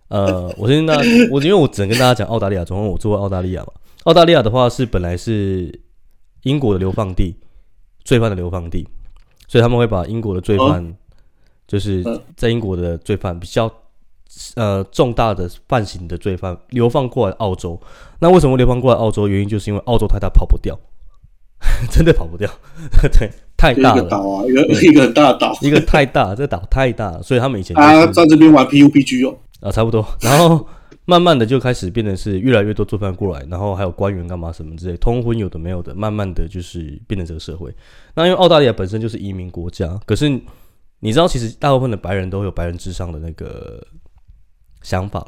[0.09, 3.73] 呃，我先跟大家，我因为我只能跟大家讲澳大利亚，总共我住过澳大利亚嘛。
[4.09, 5.83] 澳大利亚的话是本来是
[6.45, 7.37] 英国的流放地，
[8.05, 8.89] 罪犯的流放地，
[9.47, 10.97] 所以他们会把英国的罪犯，
[11.67, 12.03] 就是
[12.35, 13.71] 在英国的罪犯比较
[14.55, 17.79] 呃重大的犯行的罪犯流放过来澳洲。
[18.21, 19.29] 那为什么流放过来澳洲？
[19.29, 20.75] 原因就是因为澳洲太大跑不掉，
[21.93, 22.51] 真的跑不掉，
[23.13, 24.03] 对，太大了。
[24.05, 30.67] 岛啊，一个一个很大的岛， 一个太大，这个岛太大了，所以他们以前啊在这边玩 PUBG 哦，啊，差不多，然后。
[31.09, 37.75] 慢慢的就开始变得是越来越多做饭过来，然后还有官员干嘛什么之类，通婚有的没有的，慢慢的就是变成这个社会。
[38.15, 40.29] 那因为澳大利亚本身就是移民国家，可是
[40.99, 43.83] 你知道，其实大部分的白人都有白人至上的那个
[44.83, 45.27] 想法，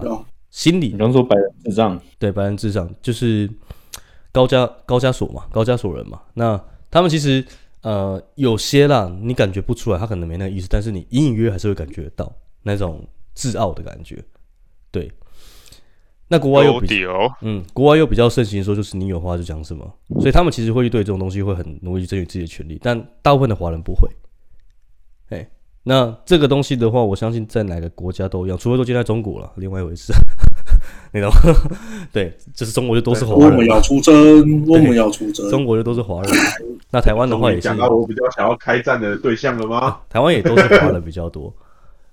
[0.51, 0.89] 心理。
[0.89, 3.49] 你刚说白人至上，对，白人至上就是
[4.33, 6.21] 高加高加索嘛，高加索人嘛。
[6.35, 7.43] 那他们其实
[7.81, 12.31] 呃有些啦，你感觉不出来，他可能没那个意思，但是你隐隐约约还是会感觉到
[12.65, 14.23] 那种自傲的感觉，
[14.91, 15.11] 对。
[16.33, 17.05] 那国外又比
[17.41, 19.85] 嗯，国外又比较盛行说，就是你有话就讲什么，
[20.21, 24.09] 所以他们其实会对这种东西会很努力争取自己的权利，但大部分的华人不会。
[25.31, 25.51] 哎，
[25.83, 30.13] 那这个东西的话，我相信在哪个国家都一样，除非说现在中国了，另外一回事。
[31.13, 31.37] 你懂吗？
[32.13, 33.51] 对，就是中国就都是华人。
[33.51, 34.15] 我们要出征，
[34.69, 35.51] 我们要出征。
[35.51, 36.33] 中国就都是华人。
[36.93, 37.63] 那台湾的话也是。
[37.63, 39.99] 讲到我比较想要开战的对象了吗？
[40.09, 41.53] 台湾也都是华人比较多。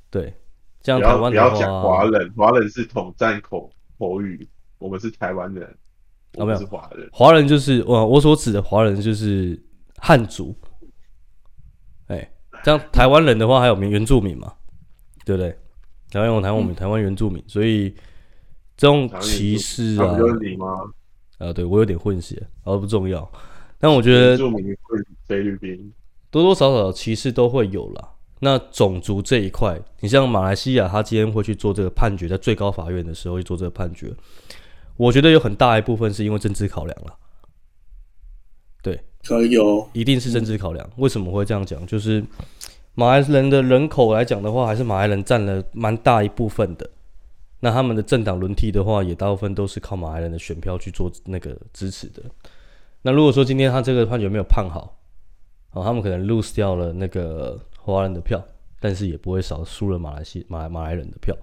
[0.10, 0.34] 对，
[0.82, 3.70] 这样台湾不要讲华人，华人是统战口。
[3.98, 5.78] 口语，我们是台湾人，
[6.36, 7.10] 我们是华人。
[7.12, 9.62] 华人就是我我所指的华人就是
[9.98, 10.56] 汉族，
[12.08, 12.32] 哎，
[12.64, 14.54] 像台湾人的话，还有民原住民嘛，
[15.26, 15.58] 对不对？
[16.10, 17.90] 台湾有台湾民，台湾原住民，所以
[18.78, 20.16] 这种歧视啊，
[21.38, 23.30] 啊，对我有点混血，而不重要。
[23.78, 24.78] 但我觉得原住民
[25.26, 25.94] 菲律宾
[26.32, 28.10] 多多少少歧视都会有啦。
[28.39, 34.13] 那种族这一块，你像马来西亚，他今天会去做这个判决，在最高法院的时候去做这个判决，
[34.95, 37.15] 我觉得有很大一部分是因为政治考量了。
[38.84, 40.88] 对，可有，一定是政治考量。
[40.97, 41.84] 为什么会这样讲？
[41.88, 42.23] 就是
[42.93, 46.88] 马来人的人口来讲的话，还是马来人占了蛮大一部分的。
[47.62, 52.21] 那他们的政党轮替的话，也大部分都是靠马来人的选票去做那个支持的。
[53.02, 54.95] 那如果说今天他这个判决没有判好，
[55.71, 57.60] 哦，他们可能 lose 掉了那个。
[57.93, 58.43] 华人的票，
[58.80, 61.36] 但是也不会少输了马来西马来马来人的票，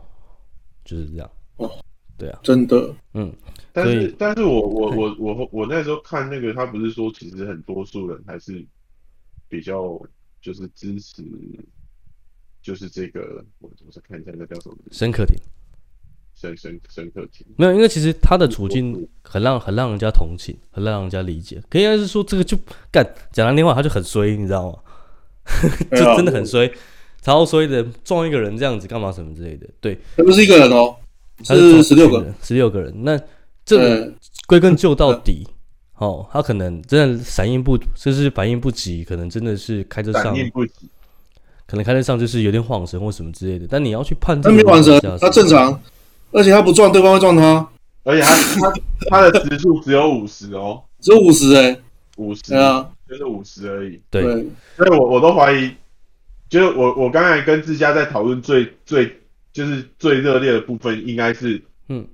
[0.84, 1.30] 就是这样。
[1.56, 1.70] 哦，
[2.16, 3.32] 对啊，真的，嗯。
[3.72, 8.64] 但是，但是我我我我我那时候看那个，他不是说其实很多数人还是
[9.48, 10.00] 比较
[10.40, 11.24] 就是支持，
[12.62, 14.76] 就是这个，我我再看一下那叫什么？
[14.92, 15.36] 沈可婷。
[16.36, 17.46] 沈沈沈可婷。
[17.56, 21.62] 没有，因为其实他的处境很让很让人家同情，很让人家理解。
[21.70, 22.56] 可以应该是说这个就
[22.90, 24.78] 干讲完电话他就很衰，你知道吗？
[25.92, 26.70] 就真的很衰，
[27.22, 30.94] 超衰的撞一个人这样子干嘛什么之类的，对，他不是一个人哦，
[31.42, 32.92] 是十六个，十六个人。
[33.02, 33.20] 那
[33.64, 34.12] 这个
[34.46, 35.46] 归根究到底，
[35.98, 40.34] 哦，他可能真的反应不，就是反应不及，可能真的是开车上，
[41.66, 43.66] 可能开车上就是有点晃神或什么之类的。
[43.68, 45.80] 但你要去判断，他没晃神，他正常，
[46.30, 47.66] 而且他不撞对方会撞他，
[48.04, 48.72] 而且他他
[49.10, 51.78] 他的时速只有五十哦，只有五十哎，
[52.16, 52.54] 五十。
[52.54, 52.90] 啊。
[53.14, 54.22] 就是五十而已，对，
[54.76, 55.70] 所以我我都怀疑，
[56.48, 59.20] 就是我我刚才跟志佳在讨论最最
[59.52, 62.04] 就是最热烈的部分，应该是，嗯，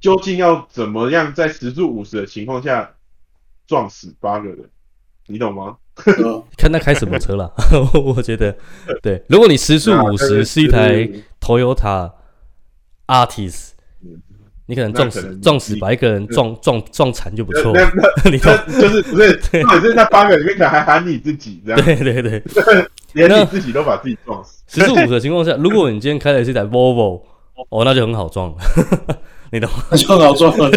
[0.00, 2.92] 究竟要怎么样在时速五十的情况下
[3.66, 4.68] 撞死八个人，
[5.28, 5.76] 你懂吗？
[6.56, 7.52] 看他开什么车了，
[8.04, 8.56] 我觉得，
[9.02, 11.08] 对，如果你时速五十是一台
[11.40, 12.12] Toyota
[13.06, 13.70] Altis。
[14.70, 17.72] 你可能撞死撞死把一个人撞撞撞残就不错。
[17.74, 17.90] 那
[18.30, 18.50] 你就
[18.86, 19.32] 是不是？
[19.66, 21.82] 反正那八个里面可能还喊你自己这样。
[21.82, 22.42] 对对对，
[23.14, 24.62] 连你自己都把自己撞死。
[24.68, 27.22] 十四五十的情况下，如果你今天开的是一台 Volvo，
[27.70, 28.56] 哦，那就很好撞了。
[29.50, 29.70] 你懂？
[29.90, 30.70] 那就很好撞了。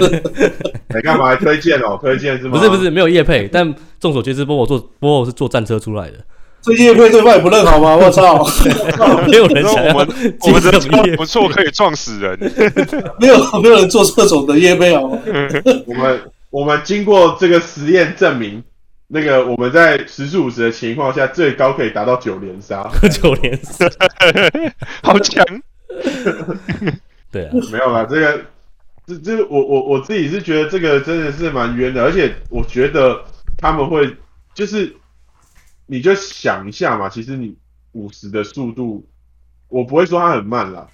[0.95, 1.99] 你干嘛还推荐哦？
[2.01, 2.57] 推荐是吗？
[2.57, 6.17] 不是不是，没有业配，但众所皆知，Volvo 做 Volvo 是坐战车出来的。
[6.61, 7.95] 这业配对方也不认好吗？
[7.99, 8.45] 我操！
[9.27, 12.37] 没有人想要我们我们的车不错，可以撞死人。
[13.19, 15.17] 没有没有人做这种的业配好吗？
[15.87, 16.21] 我们
[16.51, 18.63] 我们经过这个实验证明，
[19.07, 22.87] 那个我们在时速五十的情况下，最高可以达到九连杀。
[23.11, 23.89] 九连杀，
[25.01, 25.43] 好强！
[27.31, 28.39] 对啊，没有啦，这个
[29.07, 33.19] 这这我我我自己是觉得这个真的是蛮冤的，而且我觉得
[33.57, 34.15] 他们会
[34.53, 34.95] 就是。
[35.91, 37.53] 你就想一下嘛，其实你
[37.91, 39.05] 五十的速度，
[39.67, 40.87] 我不会说它很慢啦，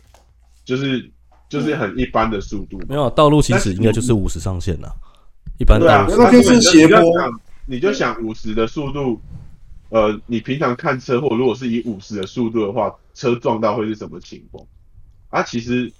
[0.66, 1.08] 就是
[1.48, 2.82] 就是很一般的速度。
[2.90, 4.92] 没有道路行驶应该就是五十上限了，
[5.60, 6.16] 一般道路。
[6.18, 7.00] 那就是斜坡。
[7.68, 9.22] 你就想五十的速度，
[9.90, 14.66] 呃，你平常看车祸如果是以五十的速度的话，车撞到会是什么情况？
[15.30, 15.92] 啊，其实，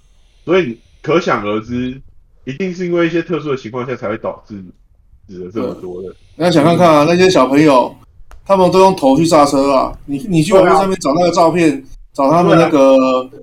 [0.44, 2.02] 所以可想而知，
[2.44, 4.60] 一定是因为一些特殊的情况下才会导致
[5.28, 6.12] 死了这么多的。
[6.34, 7.94] 那想看看啊，那些小朋友。
[8.48, 9.92] 他们都用头去刹车啊！
[10.06, 11.84] 你你去网络上面找那个照片，
[12.14, 12.96] 找他们那个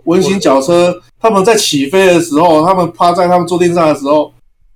[0.06, 4.34] 温馨脚车，他们在起飞的时候，他们趴在他们坐垫上的时候，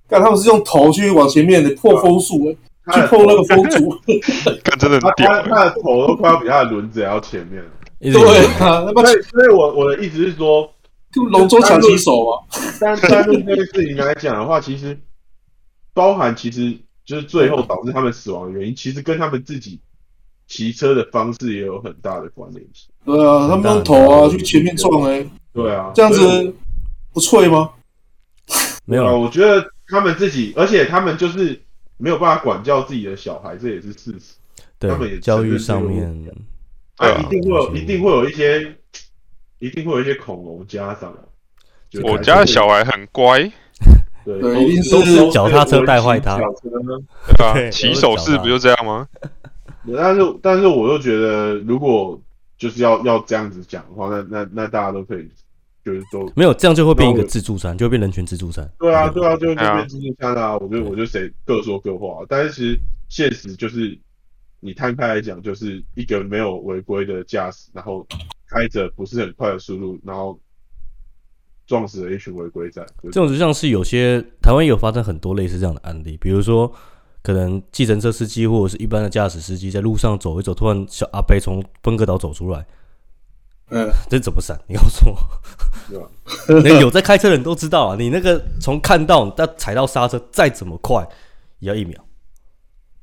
[0.08, 2.52] 看他们是用头去往前面的破风速，
[2.92, 3.90] 去碰那个风阻，
[4.62, 7.60] 看真的，他他的头都快要比他的轮子还要前面。
[7.98, 10.70] 对啊，那所以所以我我的意思是说，
[11.12, 12.38] 就龙舟抢旗手嘛。
[12.80, 14.96] 但但是这个事情来讲的话，其实
[15.92, 19.80] 包含其实就是最后导致他们死亡的原因，其实跟他们自己。
[20.50, 22.90] 骑车的方式也有很大的关联性。
[23.04, 25.24] 对啊，他们用头啊去前面撞哎。
[25.54, 26.52] 对啊，这样子
[27.12, 27.70] 不脆吗？
[28.84, 31.58] 没有啊，我觉得他们自己，而且他们就是
[31.96, 34.34] 没有办法管教自己的小孩，这也是事实。
[34.80, 36.04] 对，他们也教育上面，
[36.96, 38.76] 啊，一定会有，一定会有一些，
[39.60, 41.14] 一定会有一些恐龙家长。
[42.02, 43.40] 我家的小孩很乖，
[44.26, 46.38] 对，一定是脚踏车带坏他。
[47.36, 49.06] 对啊，骑手式不就这样吗？
[49.96, 52.20] 但是，但是，我又觉得，如果
[52.58, 55.26] 就是要要这样子讲的话，那那那大家都可以，
[55.82, 58.70] 就是说，没有这样就会变一个自助餐，就会变人权自助餐。
[58.78, 60.58] 对啊，对啊，就就变自助餐啊！
[60.58, 62.22] 我觉得，我就谁各说各话。
[62.28, 63.98] 但是，其实现实就是，
[64.60, 68.06] 你摊开来讲，就是一个没有违规的驾驶，然后
[68.50, 70.38] 开着不是很快的速度，然后
[71.66, 72.84] 撞死了一群违规仔。
[73.04, 76.70] 这种就像是有些台湾有发生很多类似这样的案例，比如说。
[77.22, 82.64] 可能计程车司机或者是一般的驾驶司机在路上走一走，突然小阿伯从分隔岛走出来，
[83.70, 84.58] 嗯，这怎么闪？
[84.66, 86.10] 你告诉我，
[86.64, 91.06] 那有在开车的人都知道啊，你那个从看到到踩到刹车，再怎么快
[91.58, 91.98] 也要一秒，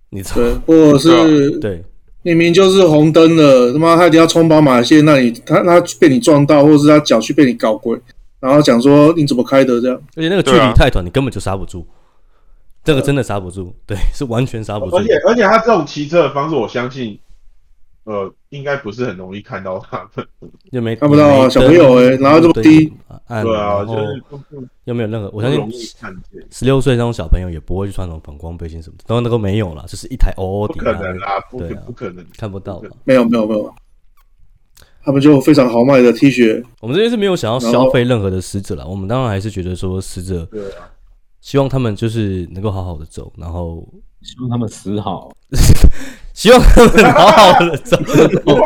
[0.09, 0.59] 你知道？
[0.65, 1.83] 或者是对，
[2.23, 7.95] 明明就是红灯了，他妈他一定要冲斑马线，那你他他被你撞到，或者是他脚去被你搞鬼，
[8.39, 10.01] 然后讲说你怎么开的这样？
[10.15, 11.85] 而且那个距离太短，你根本就刹不住。
[12.87, 14.95] 这个真的刹不住，对，是完全刹不住。
[14.95, 17.19] 而且而且他这种骑车的方式，我相信，
[18.05, 20.25] 呃，应该不是很容易看到他们，
[20.71, 22.85] 又没看不到啊，小朋友哎，然后这么低，
[23.27, 24.23] 对啊，就是
[24.85, 25.69] 又没有任何，我相信
[26.49, 33.75] 十六岁那种小朋友也不会去穿那种反光背心什么的，当然那个没有了，就是一台 OOD，不可能啦，不，不可能看不到，没有没有没有，
[35.03, 40.89] 他们就非常豪迈的 T 恤，我们这边是没有想要消费任何的死者了，我们当然还是觉得说死者，对啊。
[41.47, 43.81] 希望他们就是能够好好的走，然后
[44.21, 45.31] 希望他们死好，
[46.35, 47.97] 希望他们好好的走。
[48.45, 48.51] 我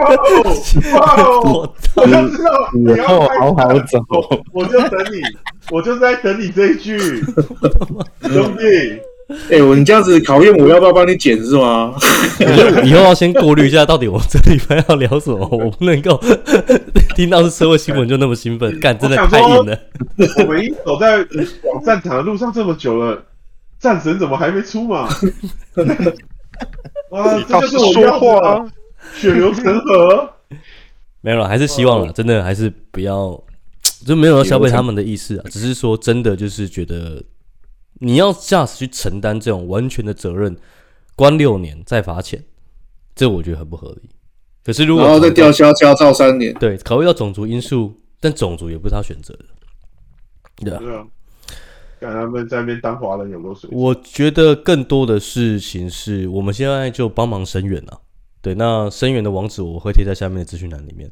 [1.95, 3.99] 我就知道你要好好走，
[4.51, 5.21] 我就等你，
[5.71, 6.97] 我就在等你这一句，
[8.33, 8.63] 兄弟。
[9.49, 11.93] 哎、欸，我你这样子考验我要不要帮你剪是吗？
[12.83, 16.19] 以后要先过滤一下，到底我这礼拜要聊什么，我不能够
[17.15, 19.77] 听到是社会新闻就那么兴奋，干真的太硬了。
[20.37, 21.17] 我们已经走在
[21.63, 23.23] 往战场的路上这么久了，
[23.79, 25.07] 战神怎么还没出嘛？
[27.11, 28.65] 啊，这就是我说话啊，
[29.15, 30.29] 血流成河。
[31.21, 33.39] 没有了，还是希望了，真的还是不要，
[34.05, 37.21] 就没有要消费他们的意思啊，只是说真的就是觉得。
[38.03, 40.57] 你要驾驶去承担这种完全的责任，
[41.15, 42.43] 关六年再罚钱，
[43.15, 44.09] 这我觉得很不合理。
[44.65, 49.37] 可是如果然后再吊销驾照三年，对，考虑到种族因素，但种族也不是他选择
[50.57, 51.05] 的，对啊。
[51.99, 53.69] 让他们在那边当华人有没有水？
[53.71, 57.99] 我觉得更多的事情是我们现在就帮忙声援啊。
[58.41, 61.11] 对，那声援的网址我会贴在下面的资讯栏里面，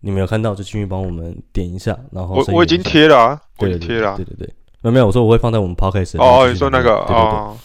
[0.00, 4.54] 你没有看到就继续帮我们点一下，然后我我已经贴了啊，我已经贴了，对对对。
[4.82, 7.56] 没有没有，我说我会放在我们 podcast 哦，你说那个对对对，哦，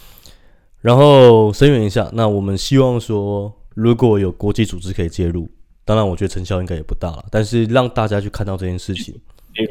[0.82, 2.10] 然后声援一下。
[2.13, 5.49] 那我们希望说，如果有国际组织可以介入，
[5.84, 7.25] 当然我觉得成效应该也不大了。
[7.32, 9.19] 但是让大家去看到这件事情，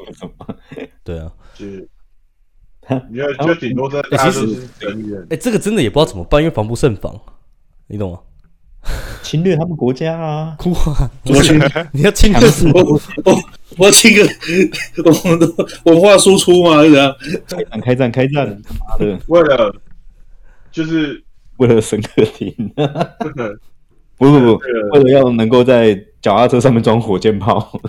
[1.04, 1.88] 对啊，是，
[3.11, 4.68] 你要就顶多在其实
[5.30, 7.18] 哎，这个真的也不知道怎么办，因为防不胜防，
[7.87, 8.18] 你懂吗？
[9.22, 10.56] 侵略他们国家啊！
[10.66, 11.60] 哇，我去，
[11.92, 12.72] 你要侵略什么？
[12.80, 13.42] 我我
[13.78, 14.24] 我侵略
[15.04, 15.46] 我们的
[15.84, 16.82] 文化输出嘛？
[16.84, 17.14] 是这样？
[17.48, 18.46] 开战开战开战！
[18.78, 19.74] 妈的，为了
[20.70, 21.20] 就是
[21.56, 22.54] 为了沈可婷，
[24.16, 24.56] 不不不，
[24.92, 27.80] 为了要能够在脚踏车上面装火箭炮。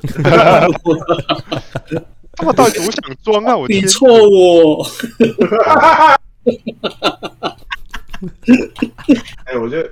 [2.34, 3.56] 他们到底多想装啊？
[3.56, 4.84] 我你错我！
[9.46, 9.90] 哎，我觉得。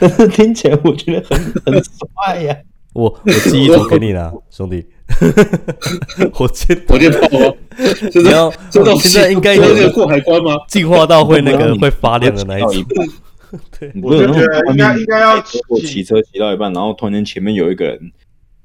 [0.00, 2.56] 但 是听起来我觉得很很帅呀！
[2.92, 4.84] 我我记忆图给你了，兄弟。
[6.32, 7.54] 火箭火箭炮吗？
[8.14, 10.56] 你要这种现在应该有过海关吗？
[10.66, 12.84] 进化到会那个会发亮的那一种。
[13.78, 14.34] 对，我觉得
[14.70, 17.98] 应该应该要骑车骑到一半，然后突然间前面有一个人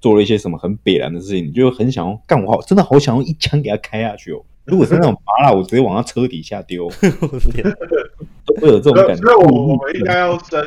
[0.05, 4.39] 做了一些什么很北然的事情，你就很想要干我好，真的好想要一枪给他开下去哦。
[4.65, 6.87] 如果是那种麻辣，我直接往他车底下丢，
[8.45, 9.23] 都会有这种感觉。
[9.23, 10.63] 所以我我们应该要申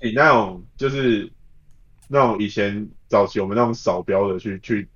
[0.00, 1.30] 请那种，就是
[2.08, 4.88] 那种以前早期我们那种扫标的去去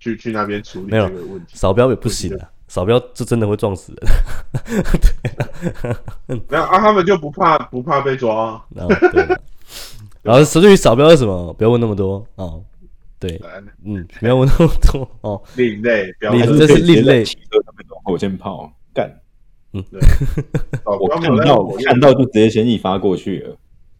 [0.00, 1.52] 去去那边处理这个问题。
[1.54, 4.08] 扫标也不行啊，扫标这真的会撞死人。
[6.26, 8.60] 对， 没有啊，他们就不怕不怕被抓。
[8.74, 8.94] 然后，
[10.22, 12.60] 然后至于扫标是什么，不要问那么多哦。
[13.20, 13.38] 对，
[13.84, 15.42] 嗯，没有那么多 哦。
[15.54, 17.22] 另类，你这是另类。
[17.22, 19.14] 骑车上面装火箭炮干，
[19.74, 20.00] 嗯，对。
[20.98, 23.56] 我看到我看到就直接先一发过去了，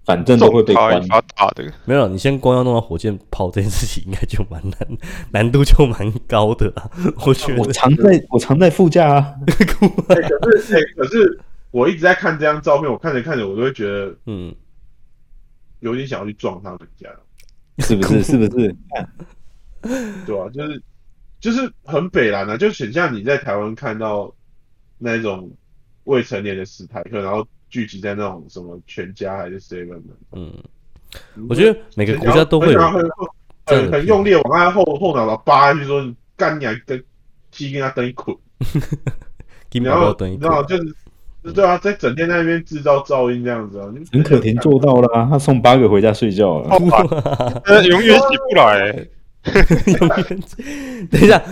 [0.06, 1.06] 反正都会被关。
[1.36, 4.98] 打的没有，你先光要弄到火箭炮这件事情，应该就蛮难，
[5.32, 6.90] 难度就蛮高的啦。
[7.26, 9.34] 我觉得我藏在我藏在副驾啊。
[9.46, 11.40] 可是，哎，可是
[11.70, 14.54] 我一直在看这张照片，我看着看着，我都会觉得，嗯，
[15.80, 17.08] 有点想要去撞他们家。
[17.82, 18.22] 是不是？
[18.22, 18.76] 是不是？
[20.26, 20.82] 对啊，就是
[21.40, 24.32] 就是很北蓝啊，就很像你在台湾看到
[24.98, 25.50] 那种
[26.04, 30.14] 未成年的史台克，然后聚集在那种什么全家还是 seven 的。
[30.32, 30.52] 嗯，
[31.48, 33.02] 我觉得每个国家都会有很
[33.66, 37.02] 很很用力往他后后脑勺扒下去，说你干你还跟
[37.50, 38.36] 鸡跟他蹬一捆，
[39.82, 40.94] 然后然后就是。
[41.54, 46.68] 对啊，在整天在那边制造噪音这样子啊，陈可婷做到了，啊，他送八个回家睡觉了，
[47.88, 48.88] 永远起不来，
[49.98, 50.40] 永远。
[51.10, 51.42] 等一下，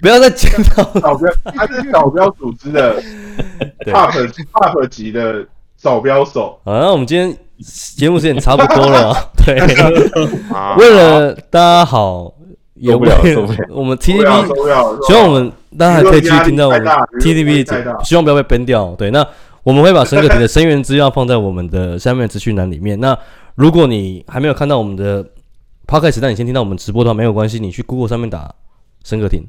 [0.00, 3.00] 不要再讲到 导标，他是导标组织的
[3.84, 4.10] top
[4.54, 6.58] top 级的扫标手。
[6.64, 9.14] 好，那我们今天节目时间差不多了，
[9.44, 9.54] 对，
[10.78, 12.32] 为了大家好，
[12.72, 13.18] 也为了
[13.68, 14.24] 我们 T T P，
[15.06, 16.82] 希望我们大家还可以继续听到我们
[17.20, 18.94] TTV，希望不要被 ban 掉。
[18.96, 19.26] 对，那
[19.62, 22.98] 我们会把沈可婷的声源资料放在我们的下面资讯栏里面。
[23.00, 23.18] 那
[23.54, 25.24] 如果你还没有看到我们的
[25.86, 28.54] Podcast，但你先听到我们直播的话，没有关系，你去 Google 上面打
[29.04, 29.44] 沈可婷，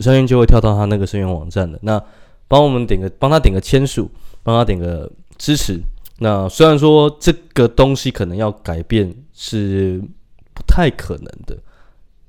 [0.00, 1.78] 相信就会跳到他那个声源网站的。
[1.82, 2.02] 那
[2.48, 4.10] 帮我们点个，帮他点个签署，
[4.42, 5.80] 帮他点个支持。
[6.18, 10.00] 那虽然说这个东西可能要改变是
[10.54, 11.56] 不太可能的，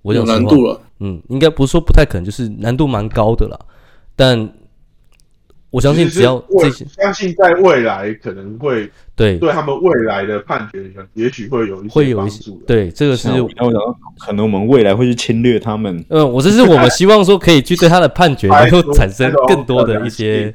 [0.03, 0.79] 我有难度了。
[0.99, 3.59] 嗯，应该不是说不太可能，就是难度蛮高的啦。
[4.15, 4.47] 但
[5.71, 13.27] 我相信，只要这些，相信在未来可能会对对他们未来的判决，也许会有一些会有一些对这个是，
[14.19, 16.05] 可能我们未来会去侵略他们。
[16.09, 20.53] 嗯，我这是我们希望说可以去对他的判决能够产生更多的一些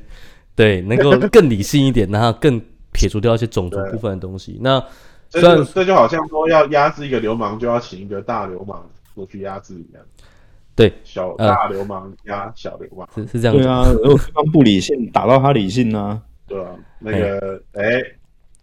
[0.55, 2.61] 对，能够更理性一点，然后更
[2.92, 4.57] 撇除掉一些种族部分的东西。
[4.61, 4.80] 那
[5.28, 8.86] 这这就好像说要压制一个流氓，就要请一个大流氓
[9.19, 10.03] 过去压制一样。
[10.77, 13.61] 对，小大流氓压小流氓是是这样子。
[13.62, 16.23] 对啊，如果对方不理性，打到他理性呢？
[16.47, 18.01] 对啊，那个哎，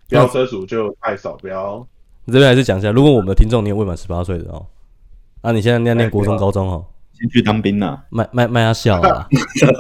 [0.08, 1.86] 飙车主就太少飙。
[2.24, 4.66] 你这边还是讲一下，如果我们的听众你也未满十八岁的哦，
[5.42, 9.28] 啊，你现在念念国中、高中哦，先去当兵呐，卖卖卖他笑啊，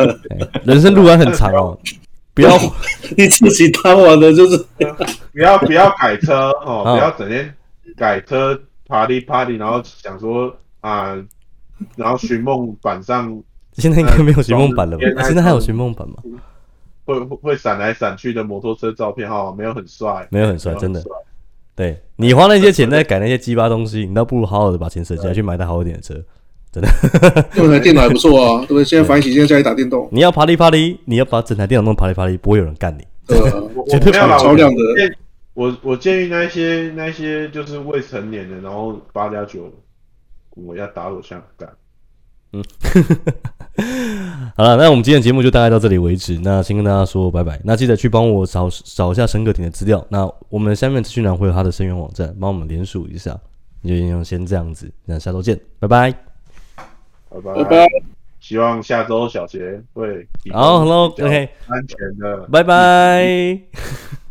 [0.65, 1.79] 人生路还很长哦，
[2.33, 2.51] 不要
[3.15, 4.57] 你自己当完的就是
[5.31, 7.55] 不要不要改车哦，不要整天
[7.95, 10.55] 改车 party party，然后想说
[10.89, 11.17] 啊。
[11.97, 13.37] 然后寻梦版上，
[13.73, 15.23] 现在应该没有寻梦版了吧？
[15.23, 16.15] 现在还有寻梦版吗？
[17.03, 21.03] 会会闪来闪去的摩托车照片哈，没有很帅，没有很帅，真的。
[21.75, 26.15] 对，你花那些钱在改那些鸡巴东西，你倒不如好好的把钱省下来去买台好一点的车，
[26.71, 26.89] 真的。
[27.57, 28.85] 用台 电脑还不错啊，对不对？
[28.85, 33.05] 现在反正现在家里打电动，你要啪哩啪哩，你要把整台电脑弄啪哩啪哩，不会有人干你。
[33.27, 33.37] 对，
[33.91, 34.81] 绝对超亮的。
[35.53, 39.69] 我我建议那些那些就是未成年的，然后八加九。
[40.55, 41.69] 我要打我香港。
[42.53, 42.63] 嗯，
[44.55, 46.39] 好了，那我们今天的节目就大概到这里为止。
[46.41, 47.59] 那先跟大家说拜拜。
[47.63, 50.05] 那记得去帮我找找一下沈可婷的资料。
[50.09, 53.37] 那我们下面资讯栏会有他的声援网站，帮我们连署一下。
[53.83, 56.11] 就先这样子，那下周见，拜拜，
[57.29, 57.87] 拜拜，拜拜。
[58.39, 60.27] 希望下周小杰会。
[60.51, 63.59] 好，Hello，OK，安全的，拜拜。